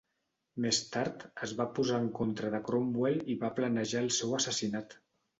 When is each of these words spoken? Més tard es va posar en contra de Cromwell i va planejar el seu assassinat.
Més 0.63 0.77
tard 0.93 1.25
es 1.47 1.51
va 1.59 1.67
posar 1.79 1.99
en 2.03 2.07
contra 2.19 2.49
de 2.55 2.61
Cromwell 2.69 3.19
i 3.33 3.35
va 3.43 3.51
planejar 3.59 4.01
el 4.07 4.09
seu 4.17 4.33
assassinat. 4.39 4.97